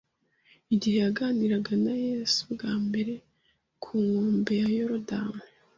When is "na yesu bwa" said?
1.85-2.71